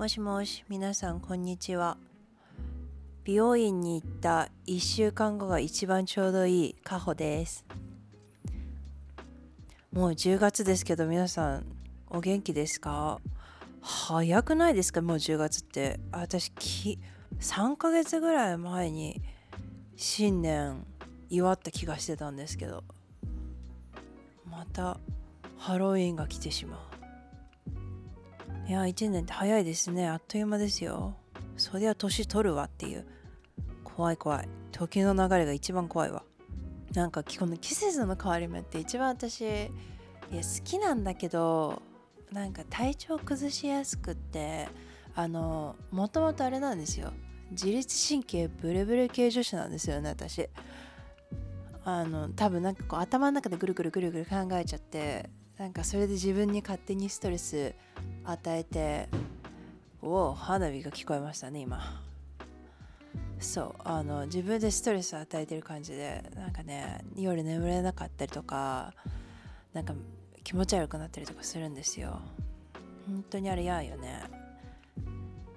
[0.00, 1.98] もしもし、皆さんこんにちは。
[3.22, 7.66] 美容院に行った1週間後が一番ちょうどいいカホです。
[9.92, 11.66] もう10月ですけど皆さん
[12.08, 13.20] お元気ですか？
[13.82, 15.02] 早くないですか？
[15.02, 16.00] もう10月って。
[16.12, 16.98] 私き
[17.38, 19.20] 3ヶ月ぐらい前に
[19.96, 20.82] 新年
[21.28, 22.84] 祝った気がしてたんですけど
[24.50, 24.98] また
[25.58, 26.89] ハロウィンが来てしまう。
[28.70, 30.06] いや1年って早いですね。
[30.08, 31.16] あっという間ですよ。
[31.56, 33.04] そりゃ年取るわっていう。
[33.82, 34.48] 怖い怖い。
[34.70, 36.22] 時の流れが一番怖いわ。
[36.94, 39.70] なんかこの季節の変わり目って一番私いや
[40.36, 41.82] 好きなんだけど
[42.30, 44.68] なんか体調崩しやすくって
[45.16, 47.12] あのもともとあれなんですよ。
[47.50, 50.48] 自律神経ブレブレ系女子なんですよね私。
[51.84, 55.28] あの多分なんかこう頭の中でぐるぐるぐるぐる考えちゃって
[55.60, 57.74] なんかそれで自分に勝手にストレス
[58.24, 59.10] 与えて
[60.00, 62.02] おお花火が聞こえましたね今。
[63.38, 68.94] そうあの自分でストレス与えてる感じでなんかね夜眠れなかったりとか
[69.74, 69.92] なんか
[70.44, 72.22] 気持ち悪くなったりとかするんですよ。
[73.06, 74.22] 本当にあれ嫌よね。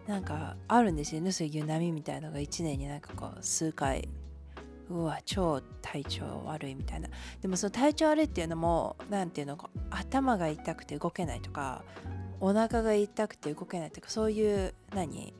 [0.05, 2.39] なんかあるんですよねそういう波みたいのが。
[2.39, 4.09] 1年になんかこう数回。
[4.93, 7.09] うわ超体調悪いみたいな。
[7.41, 11.83] でもその体調悪いっていうのも何ていうのか頭が痛くて動けないとか
[12.39, 15.33] お腹が痛くて動けないとかそういう何？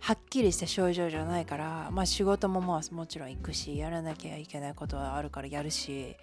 [0.00, 6.16] はっきりした症状じゃないからまあ仕事もまあもちろん行くしやらなきゃいけないことはあるからやるし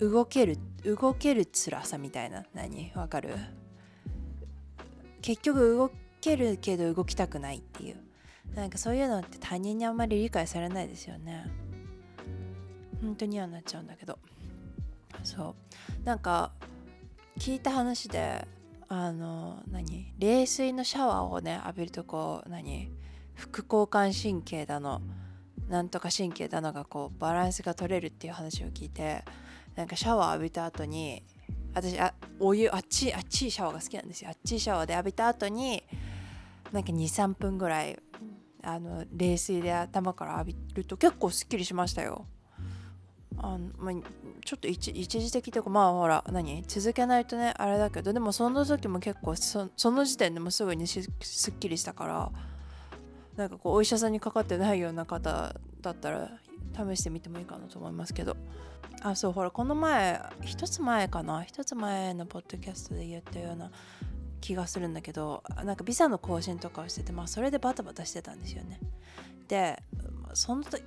[0.00, 2.92] 動ける動ける辛さみたいな何？
[2.94, 3.34] わかる？
[5.22, 7.96] 結局動けるけど動きたくないっていう。
[8.54, 11.46] なんかそういうのって他人にあんまり理解されないですよね。
[13.00, 14.18] 本当に嫌になっちゃうんだけど。
[15.24, 15.54] そ
[16.02, 16.04] う。
[16.04, 16.52] なんか
[17.38, 18.46] 聞いた話で
[18.88, 20.12] あの何？
[20.18, 22.90] 冷水のシャワーをね浴びるとこう何？
[23.34, 25.00] 副交感神経だの
[25.68, 29.24] なんとか神経だのがこうバランスが取れるっていう話を聞いて
[29.76, 31.22] なんかシャワー浴びた後に
[31.72, 34.30] 私あお湯あっちあっちいシャワーが好きなんですよ。
[34.30, 35.82] あっちいシャワーで浴びた後に
[36.72, 37.98] なんか23分ぐらい
[38.62, 42.26] あの冷水で頭から浴びると結構すっきりしましたよ。
[43.38, 43.94] あの、まあ、
[44.44, 46.62] ちょっと一時的とかまあほら何？
[46.66, 52.30] 続けないとねあれだけどでもその時も結構そその時点でもすぐにすっきりしたから
[53.36, 56.30] なんかこうお医者さんにかかってないような方だったら
[56.74, 58.36] 試してみてもいいかなと思いますけど。
[59.02, 61.42] あそうほらこの前一つ前かな？
[61.44, 63.70] 一つ前のポッドキャストで言ったような
[64.40, 68.80] 気がするんだけどなんかビザの更新とかをしててまあそれでバタバタしてたんですよね。
[69.48, 69.82] で
[70.34, 70.82] その時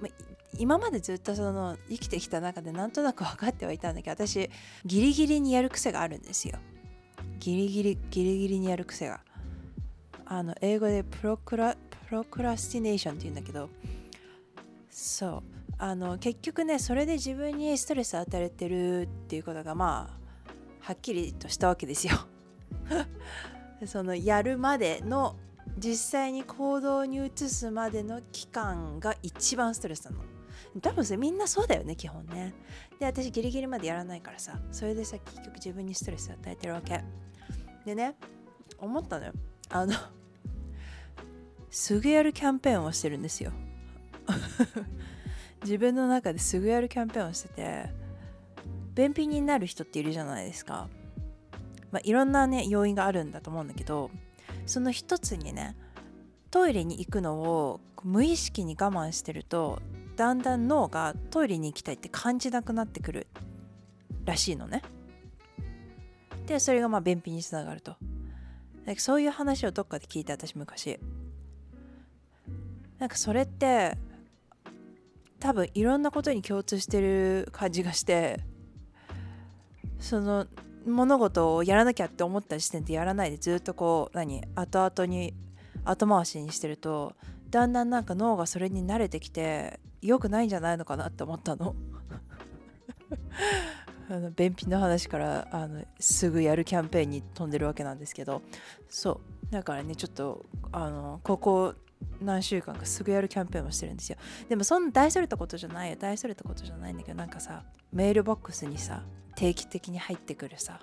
[0.58, 4.50] 今までずっとその生きてきた中でなんとなく分かってはいたんだけど私
[4.86, 6.58] ギリギリにやる癖があるんですよ。
[7.40, 9.22] ギリギリギリギリにやる癖が。
[10.26, 11.76] あの英語でプロクラ
[12.08, 13.70] プロクラスティネーションって言うんだけど
[14.90, 15.44] そう。
[15.78, 20.24] あの結局ねそれで自分にストレス与えてるっていうことがまあ
[20.80, 22.14] はっきりとしたわけですよ。
[23.86, 25.36] そのやるまでの
[25.78, 30.18] 実際に行動に移すまでの期間が一番ストレスなの。
[30.82, 32.54] 多分それみんなそうだよね基本ね。
[33.00, 34.60] で私ギリギリまでやらないからさ。
[34.72, 37.04] それでさ結局自分にストレス与えてるわけ。
[37.86, 38.16] でね
[38.78, 39.34] 思ったのよ。
[39.70, 39.94] あの
[41.70, 43.52] すぐやるキャンペーンをしてるんですよ。
[45.64, 47.90] 自分の中ですぐやるキャンペーンをしてて
[48.94, 50.90] 便秘になる人っているじゃないですか。
[51.94, 54.10] まあ、いろんなね要因があるんだと思うんだけど
[54.66, 55.78] その一つにね
[56.50, 59.80] トイレに行くのを無意識に我慢してると
[60.16, 63.28] だんだん脳がトイレに行きたいって感じなくなってくる
[64.26, 64.82] らしいのね。
[66.48, 67.92] でそれがまあ便秘につながると。
[67.94, 67.98] か
[68.98, 71.00] そういう話をどっかで聞いて私昔。
[73.00, 73.98] なんかそれって
[75.40, 78.40] 多分いろんなことに共通してる感じがして
[80.00, 80.48] その
[80.86, 84.44] 物事をやらなきゃって思った時点でやらないでずっとこう何？
[84.56, 85.34] 後々に
[85.86, 87.16] 後回しにしてると
[87.50, 91.76] だんだんなんか脳がそれに慣れてきて良くないんじゃないのかなって思ったの。
[94.10, 98.42] あの便秘の話からあのすぐやるキャンペーンに飛んでるわけなんですけど。
[98.90, 99.52] そう。
[99.52, 101.76] だからねちょっとあのここ
[102.22, 104.18] 何週間かすぐやるキャンペーンをしてるんですよ。
[104.50, 109.04] でもそんな大それたことじゃないよ大それたことじゃないんだけどなんかさメールボックスにさ
[109.36, 110.80] 定期的に入ってくるさ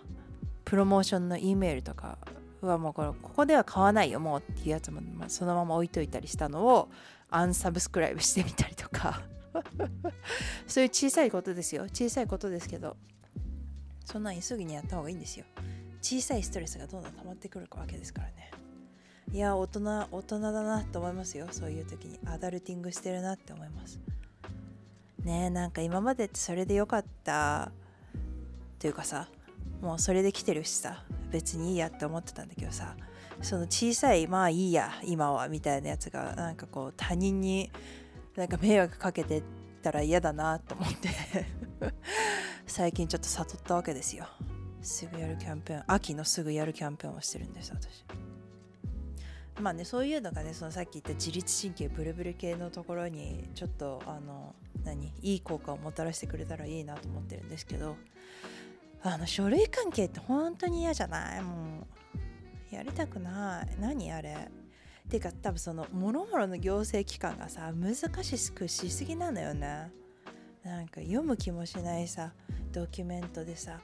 [0.64, 2.18] プロモーションの E メールとか
[2.60, 6.88] はもうこれここでは買わないよもうっていうやつも、まあ、そのまま置いといたりしたのを
[7.30, 9.22] アンサブスクライブしてみたりとか。
[10.68, 11.82] そういう小さいことですよ。
[11.84, 12.96] 小さいことですけど
[14.04, 15.44] そんなん急ぎにやった方がいいんですよ。
[16.02, 18.49] 小さいストレスがどんどん溜まってくるわけですからね。
[19.32, 19.80] いや大人
[20.10, 21.46] 大人だなと思いますよ。
[21.50, 22.18] そういう時に。
[22.26, 24.00] アダルティングしてるなって思います。
[25.24, 27.70] ねえなんか今までってそれでよかった
[28.78, 29.28] というかさ
[29.82, 32.96] もうそれで来てるしさ別にいいやって思ってたんだけどさ
[33.42, 37.70] その小さいまあいいや今はみたいなやつがなんかこう他人に
[38.34, 39.42] なんか迷惑かけて
[39.82, 41.08] たら嫌だなと思って。
[42.66, 44.26] 最近ちょっと悟ったわけですよ。
[44.80, 45.84] すぐやるキャンペーン。
[45.86, 48.04] 秋のすぐやるキャンペーンをしてるんです私。
[49.60, 54.54] まあねそういうのがねそのさっき言った自律神経ブルブル系のところにちょっとあの
[54.84, 57.96] 何いい効果をもたらしてくれたらいいなと思ってるんですけど
[59.02, 61.42] あの書類関係って本当に嫌じゃない？
[61.42, 61.86] も
[62.72, 63.76] うやりたくない。
[63.80, 64.48] 何あれ？
[65.08, 69.90] てか多分そのもろもろの行政機関がさ難しくしすぎなのよね。
[70.62, 72.32] なんか読む気もしないさ
[72.70, 73.80] ドキュメントでさ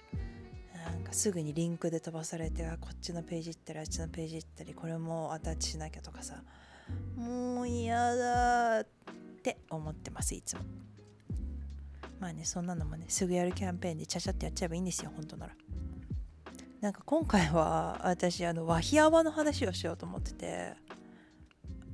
[0.87, 6.43] なんかすぐにリンクで飛ばされてあこっちのページ行ったりあっちのページ行ったりこれもアタッチしなきゃとかさ
[7.17, 8.87] もう嫌だっ
[9.43, 10.62] て思ってますいつも。
[12.21, 15.53] まあねそんなのもねすぐやるキャンペーンでちゃちゃってやっちゃえばいいんですよ本当なら。
[16.81, 20.73] なんか今回は私あのワヒアワの話をしようと思ってて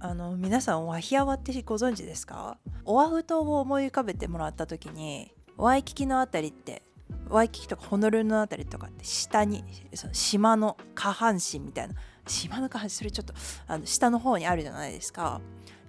[0.01, 2.59] あの皆さんワヒアワってご存知ですか？
[2.85, 6.83] オアフ島を思い浮かべてもらった時にワイキキの辺りって
[7.33, 9.65] ワイキキとかホノルルの辺りとかって下に
[9.95, 11.95] その島の下半身みたいな。
[12.27, 12.91] 島の下半身？
[12.91, 13.35] それちょっと
[13.67, 15.41] あの下の方にあるじゃないですか。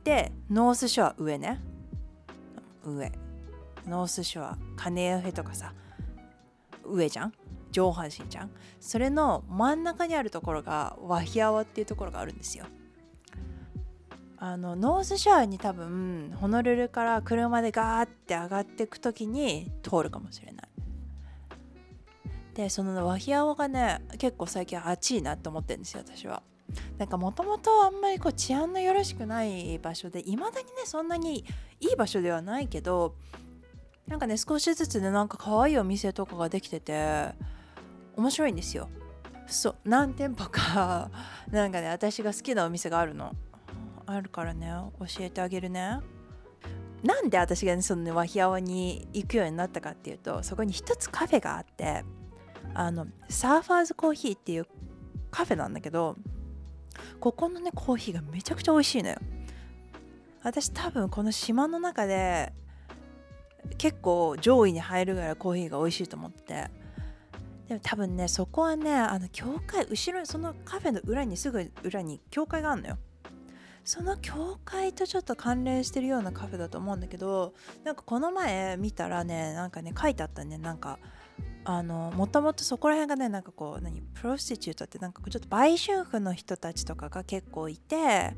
[0.04, 1.62] でノースショア上ね。
[2.86, 3.12] 上。
[3.88, 5.74] ノースショアカネヨヘとかさ。
[6.86, 7.34] 上じゃん？
[7.72, 8.52] 上半身じゃん？
[8.80, 12.66] それの真ん中にあるところがワヒアワっていうところがあるんですよ。
[14.38, 20.70] あのノースショアに多分ホノルルから車でガーって上がってく時に通るかもしれない。
[22.54, 26.44] でそのワヒアワがね結構最近暑いなって思ってるんですよ私は。
[26.98, 31.46] なんかもともとあんまりこう治安のよろしくない場所でいまだにねそんなに
[31.80, 33.16] いい場所ではないけど
[34.08, 37.30] なんかね少しずつねなんか可愛いお店とかができてて
[38.16, 38.90] 面白いんですよ。
[39.48, 41.12] そう何店舗か
[41.52, 43.32] なんかね私が好きなお店があるの。
[44.06, 44.68] あるからね
[45.00, 46.00] 教えてあげるね。
[47.04, 52.06] なんで私がねそのねワヒアワに行くようになったかっていうとそこに一つカフェがあって
[52.74, 54.68] あのサーファーズコーヒーっていう
[55.32, 56.16] カフェなんだけど
[57.20, 59.18] ここのねコーヒーがめちゃくちゃ美味しいのよ。
[60.44, 62.54] 私多分この島の中で
[63.78, 66.70] 結構上位に入るぐらいコーヒーが美味しいと思って。
[67.68, 72.98] でも多分ねそこはねあの教会後ろにそのカフェの裏にすぐ裏に教会があるのよ。
[73.86, 80.58] その教会とちょっと関連してるようなカフェだと思うんだけどなんかこの前見たらねなんかね書いてあったね。
[80.58, 81.00] なんか
[81.66, 88.36] あのもともとそこら辺がねなんかこう何プロスティチュートってなんかちょっと売春婦の人たちとかが結構いて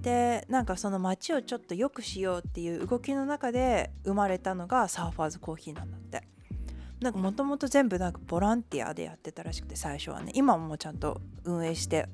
[0.00, 6.22] でなんかその街をちょっと良くしようっていう動きの中で生まれたのがサーファーズコーヒーなんだって。
[7.00, 12.08] なんかもともと全部なんかボランティアでやってたらしくて最初はね今もちゃんと運営して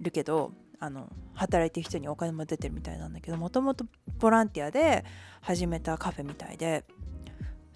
[0.00, 3.84] るけどあの働いてる人にお金も出てるみたいなんだけどもともと
[4.18, 5.04] ボランティアで
[5.40, 6.84] 始めたカフェみたいで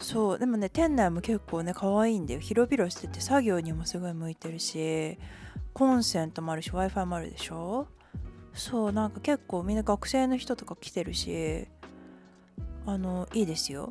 [0.02, 2.40] そうでもね店内も結構ね可愛いんだよ。
[2.40, 5.17] 広々してて作業にもすごい向いてるし
[5.72, 7.86] コンセントもあるし w i f i もあるでしょ？
[8.53, 11.67] そうなんか結構みんな学生の人とか来てるし
[12.84, 13.91] あのいいですよ。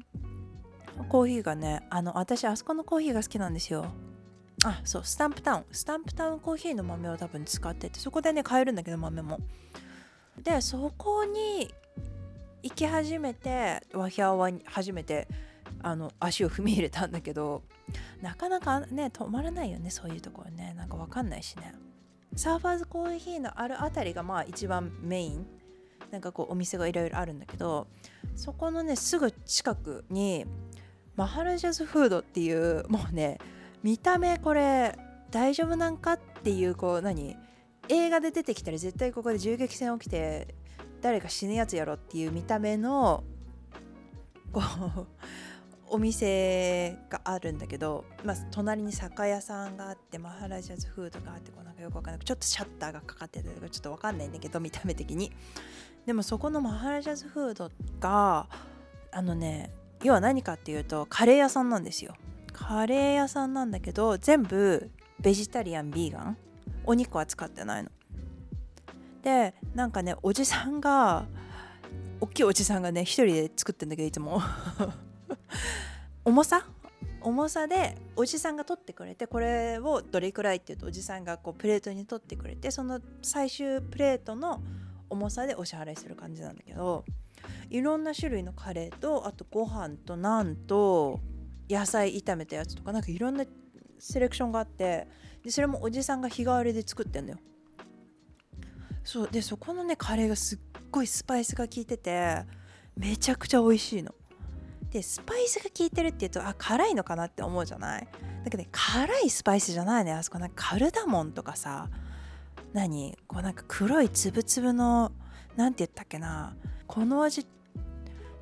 [1.10, 3.86] コーヒーがねあの私あそこのコーヒーが好きなんですよ。
[4.64, 5.66] あそうスタンプタウン。
[5.72, 9.40] スタンプタウンコーヒーの豆を多分使っててそこでね買えるんだけど豆も。
[10.44, 11.74] でそこに
[12.62, 15.28] 行き始めてワヒアワに初めて
[15.84, 17.64] あの足を踏み入れたんだけど
[18.22, 20.74] なかなかね止まらないよねそういうところね。
[20.76, 21.74] なんか分かんないしね。
[22.36, 25.46] サーファーズコーヒーのあるあたりがまあ一番メイン。
[26.12, 27.88] なんかこうお店がいろいろあるんだけど
[28.36, 30.46] そこのねすぐ近くに
[31.16, 33.40] マハラジャズフードっていうもうね
[33.82, 34.98] 見た目これ
[35.32, 37.38] 大丈夫なんかっていうこう何
[37.88, 40.54] 映画で出てきたら絶対ここで銃撃戦起きて
[41.02, 43.24] 誰か死ぬやつやろっていう見た目の
[44.52, 45.08] こう
[45.94, 55.34] お店があるんだけど、まあ、隣に酒屋さんがあってマハラジャズフードがあってこうなんかよくわかんないちょっとシャッターがかかっててちょっとわかんないんだけど見た目的に。
[56.06, 57.70] でもそこのマハラジャズフード
[58.00, 58.48] が
[59.12, 59.72] あのね
[60.02, 62.16] 要は何かっていうとカレー屋さんなんですよ。
[62.54, 66.38] カレー屋さんなんだけど全部ベジタリアンビーガン
[66.86, 67.90] お肉は使ってないの。
[69.24, 71.26] でなんかねおじさんが
[72.22, 74.42] 大きいおじさんがね一人で作ってんだけどいつも。
[76.26, 76.66] 重さ？
[77.22, 84.62] 重さでおじさんが取ってくれてこれをどれくらいって言うとおじさんがこうプレートに取ってくれてその最終プレートの
[85.10, 87.06] 重さでお支払いする感じなんだけど
[87.70, 91.20] いろんな種類のカレーとあとご飯とナンと
[91.70, 93.46] 野菜炒めたやつとかなんかいろんな
[94.00, 95.08] セレクションがあって
[95.44, 97.38] でそれもおじさんが日替わりで作ってんのよ。
[99.04, 102.44] そうでそこのねカレーがすっごいスパイスが効いてて
[102.96, 104.14] めちゃくちゃ美味しいの。
[104.92, 108.08] でスパイスが効いてるって言うとあ辛いのかなって思うじゃない？
[108.44, 111.90] だけどね辛いスパイスじゃないねあそこなんかカルダモンとかさ
[112.74, 113.18] 何？
[113.28, 115.12] こうなんか黒いつぶつぶの
[115.56, 116.56] 何て言ったっけな？
[116.88, 117.46] この味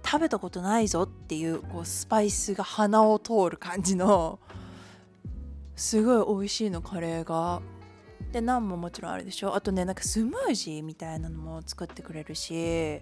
[0.03, 4.39] 食べたことないぞっていうこうスパイスが鼻を通る感じの
[5.75, 7.61] すごい美味しいのカレーが。
[8.31, 9.55] でナンももちろんあるでしょ？
[9.55, 13.01] あとねなんかスムージーみたいなのも作ってくれるし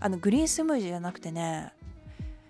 [0.00, 1.72] あのグリーンスムージーじゃなくてね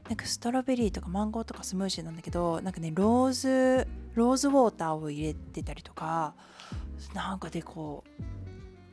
[0.08, 6.34] なんかストロベリーとかマンゴーとかスムージーなんだけどなんかねローズローズウォーターを入れてたりとか
[7.14, 8.22] なんかでこう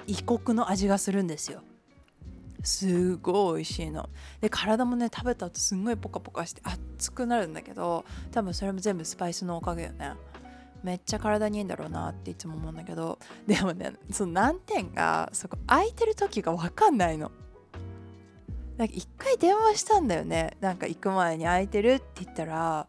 [0.08, 1.62] 異国の味がするんですよ。
[2.64, 4.10] すごい美味しいの。
[4.42, 10.14] で体もね食べた後すんごいポカポカして熱くなるんだけど多分それも全部スパイスのおかげよね。
[10.84, 13.20] めっちゃ体にいいんだろうなっていつも思うんだけど。
[13.48, 17.32] でもねその難点がそこ空いてる時が分かんないの。
[18.80, 20.56] なんか一回電話したんだよね。
[20.62, 22.88] なんか行く前に空いてるって言ったら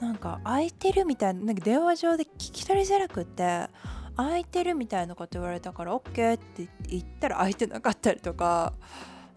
[0.00, 3.68] なんか空いてるみたいななんか電話上で聞き取りづらくて
[4.16, 8.72] 空いてるみたいなこと言われたから OK って言ったら空いてなかったりとか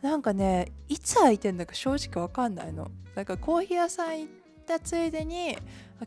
[0.01, 2.89] なんかねいつ空いてんだか正直わかんないの。
[3.13, 4.33] なんかコーヒー屋さん行っ
[4.65, 5.57] たついでに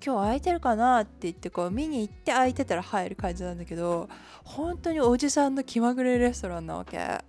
[0.03, 4.09] 今日空いてるかなって言ってこう見に行って空いてたら入る感じなんだけど
[4.45, 7.23] 本当におじさんの気まぐれレストランなわけ。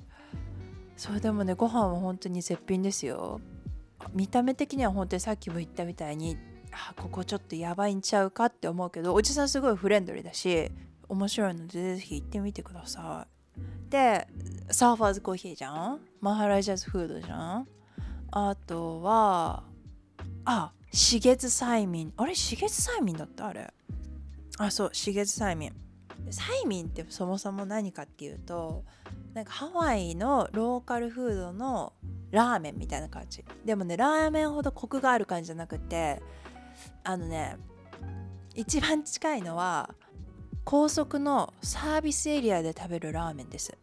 [0.97, 3.41] それでもねご飯は本当に絶品ですよ。
[4.13, 6.37] 見た目的には本当にさっきも言ったみたいに
[6.71, 10.71] あここちょっとやばいんちゃうかって思うけどおじさんすごいフレンドリーだし
[11.07, 13.89] 面白いのでぜひ行ってみてください。
[13.89, 14.27] で
[14.71, 15.99] サーファーズコーヒーじゃん？
[16.21, 17.67] マハラジャズフードじゃん？
[18.31, 19.63] あとは
[20.43, 23.47] あしげつ催眠あれしげつ催眠だった？
[23.47, 23.73] あれ。
[24.57, 25.73] あそうしげつ催眠
[26.29, 28.83] 催眠ってそもそも何かっていうと
[29.33, 31.93] なんかハワイのローカルフードの
[32.31, 33.43] ラーメンみたいな感じ。
[33.63, 36.21] でもねラーメンほどコクがある感じじゃなくて
[37.03, 37.57] あのね
[38.55, 39.93] 一番近いのは
[40.63, 43.77] 高速のサービスエリアで食べるラーメンです。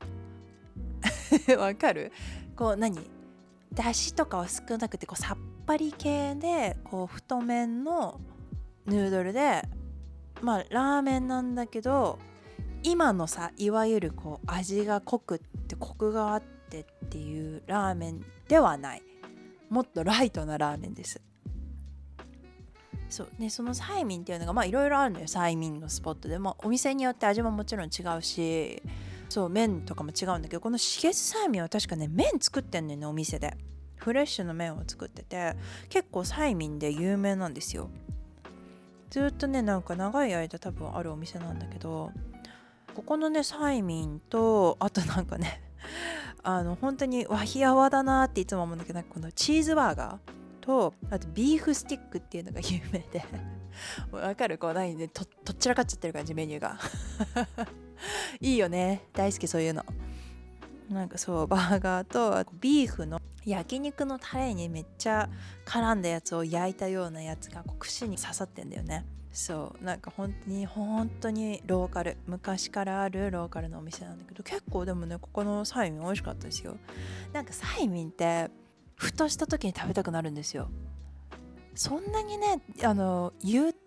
[1.58, 2.12] わかる？
[2.56, 2.98] こう何？
[3.72, 8.20] だしとかは少なくてこうさっぱり系でこう太麺の
[8.84, 9.62] ヌードルで
[10.42, 12.18] まあラーメンなんだけど
[12.82, 19.02] 今のさいわゆるこう味が濃くってコクがあってっていうラーメンではない。
[19.70, 21.20] もっとライトなラーメンです。
[23.08, 23.28] そう。
[23.38, 25.28] ねそのサイミンっていうのがまあいろいろあるのよ。
[25.28, 26.38] サイミンのスポットで。
[26.38, 28.82] もお店によって味ももちろん違うし
[29.28, 33.56] そう麺とかも違うんだけどこのしげつサイミンは確かね麺作ってんのよねお店で。
[33.96, 35.54] フレッシュの麺を作ってて。
[35.88, 37.90] 結構サイミンで有名なんですよ。
[39.12, 42.10] ずっとねなんか長い間多分あるお店なんだけど
[42.94, 45.60] ここのねサイミンとあとなんかね
[46.42, 53.22] あの本当にわひやわだなっていつも思うんだけどこのチーズバーガーとあとビーフスティックっていうのが有名で
[54.10, 54.56] わかる？
[54.56, 56.78] こう何ねととっちらかっちゃってる感じメニューが。
[58.40, 59.02] いいよね。
[59.12, 59.84] 大好きそういうの。
[60.90, 65.28] なんかそうバーガーとビーフの焼肉のタレにめっちゃ
[65.64, 69.04] 絡んだやつを焼いたようなやつが串に刺さってんだよね。
[69.32, 72.18] そうなんか本当に本当にローカル。
[72.26, 76.76] 昔からあるローカルのお店なんだけど結構でもねここのサイミン美味しかったですよ。
[77.32, 78.50] なんかサイミンって
[78.94, 80.68] ふとした時に食べたくなるんですよ。
[81.74, 83.78] そんなにねあの言って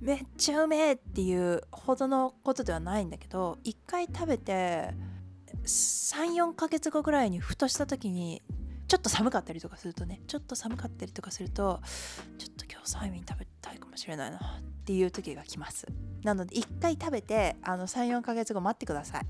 [0.00, 4.92] めっちゃうめえっていうほどのことではないんだけど一回食べて
[5.68, 8.42] 34ヶ月後ぐらいにふとした時に
[8.88, 11.80] ちょっと寒かったりとかするとねちょっと寒かったりとかすると
[12.38, 15.86] ちょっと今日サイミン食べたいかもしれないなっていう時が来ます。
[16.22, 19.26] なので一回食べてあの34ヶ月後待ってください。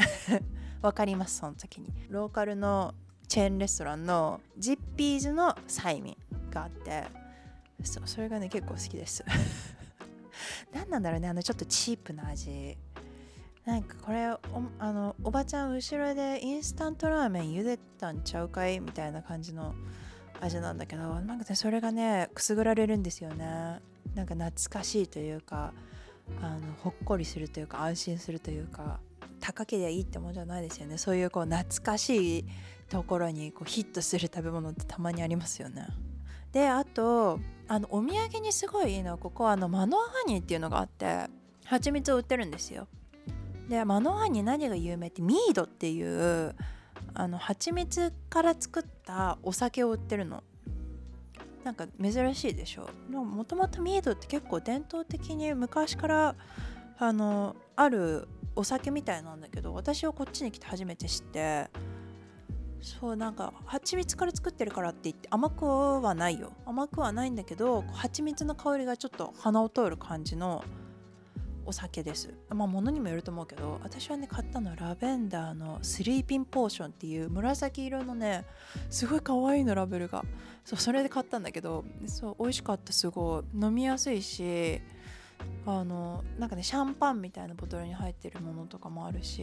[0.80, 1.92] わかりますその時に。
[2.08, 2.94] ローカルの
[3.28, 7.04] チェーンレストランのジッピーズのサイミンがあって
[7.82, 9.22] そそれがね結構好きです。
[10.72, 12.78] 何なんだろうねあのちょっとチープな味。
[13.66, 14.38] なんかこれお
[14.78, 19.74] あのおばちゃん後ろでインスタントラーメン茹でたんちゃうかいみたいな感じの
[20.40, 23.80] 味なんだけどなんかそれがねくすぐられるんですよね。
[24.14, 25.72] なんか懐かしいというか
[26.40, 29.00] あのほっこりするというか安心するというか
[29.40, 30.96] 高けりゃいいってもんじゃないですよね。
[30.96, 32.44] そういうこう懐かしい
[32.88, 35.88] ところにこうヒットする食べ物ってたまにありますよね。
[36.52, 41.26] であとあのお土産にすごいいいのはここあのマノアハニーっていうのがあって
[41.64, 42.86] 蜂蜜を売ってるんですよ。
[43.68, 46.54] でマノアハニー何が有名ってミードっていう
[47.14, 50.42] あの蜂蜜から作ったお酒を売ってるの。
[51.64, 52.88] なんか珍しいでしょ。
[53.10, 56.36] もともとミードって結構伝統的に昔から
[56.98, 61.70] あのあるお酒みたいなんだけど私はこっちに来て初めて知って。
[62.82, 66.52] そうなんか蜂蜜から作ってるからって言って甘くはないよ。
[66.66, 70.62] 甘くはないんだけど蜂蜜の香りがちょっと鼻を通る感じの
[71.66, 72.32] お酒です。
[72.48, 78.44] まあ物にもよると思うけど私はね買ったのはラベンダーのスリーピンポーションっていう紫色のね
[78.88, 80.24] すごい可愛いのラベルが。
[80.64, 83.44] そうそれで買ったんだけどそう美味しかったすごい。
[83.60, 84.80] 飲みやすいし
[85.66, 89.42] あのなんかねシャンパンみたいなボトルに入ってるものとかもあるし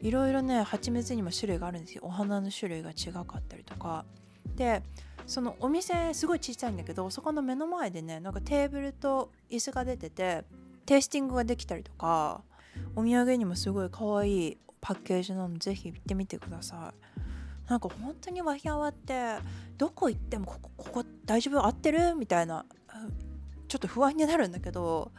[0.00, 2.02] いろいろね蜂蜜にも種類があるんですよ。
[2.04, 4.04] お花の種類が違かったりとか。
[4.56, 4.82] で
[5.26, 10.44] そのお店すごい小さいんだけどそこの目の前でねなんかテーブルと椅子が出てて
[10.90, 12.42] テイスティングができたりとか
[12.96, 17.70] お土産にもすごい可愛いパッケージなのでぜひ行ってみてください。
[17.70, 19.36] なんか本当にワヒアワって
[19.78, 22.66] どこ行ってもここここ大丈夫合ってるみたいな
[23.68, 25.12] ちょっと不安になるんだけど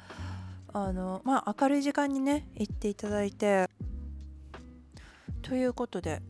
[0.74, 3.70] あのまあ明るい時間にね行っていただいて。
[5.42, 6.22] ということで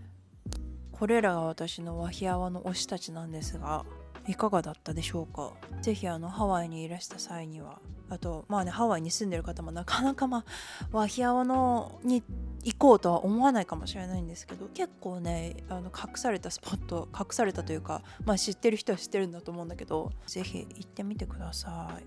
[0.91, 3.86] これらが私のワヒアワの推したちなんですが
[4.27, 5.53] いかがだったでしょうか？
[5.81, 7.79] 是非あのハワイにいらした際には。
[8.12, 10.46] あとまあねハワイに住んでる方もなかなかまあ
[10.91, 12.22] ワヒアワのに
[12.63, 22.03] 行こうとは思わないかもしれないんですけど結構ねあの隠されたスポット隠されたというかまあ知ってる人は知ってるんだと思うんだけど是非行ってみてください。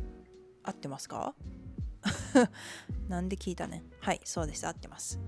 [0.63, 1.33] 合ってますか？
[3.09, 3.83] なんで聞いたね。
[4.01, 4.67] はいそうです。
[4.67, 5.19] 合ってます。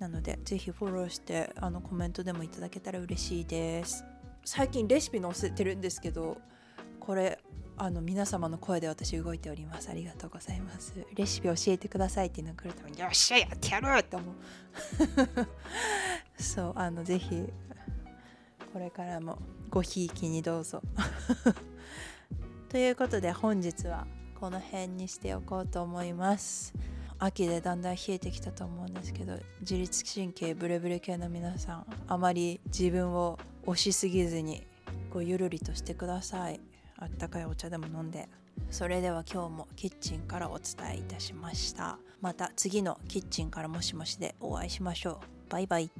[0.00, 4.04] なのでぜひフォローしてあのコメントでもいただけたら嬉しいです。
[4.44, 6.38] 最近レシピ載せてるんですけど
[7.00, 7.38] これ
[7.80, 9.88] あの皆様の声で私動いております。
[9.88, 10.94] ありがとうございます。
[11.14, 14.34] レシピ教えてくださいっていうのが来るためによっしゃやってやるって思う。
[16.42, 17.46] そうあのぜひ
[18.72, 19.38] これからも
[19.70, 20.82] ごひいきにどうぞ。
[22.68, 24.06] ということで本日は
[24.40, 26.74] この辺にしておこうと思います。
[27.20, 34.64] 秋でだんだん冷えてきたと思うんですけど自律神経ブレブレ系の皆さんあまり自分を押しすぎずに
[35.10, 36.60] こうゆるりとしてください。
[36.98, 38.28] あったかいお茶でも飲んで。
[38.70, 41.98] それでは今日もキッチンからお伝えいたしました。
[42.20, 45.50] また次のキッチンからもしもしでお会いしましょう。
[45.50, 45.90] バイバイ。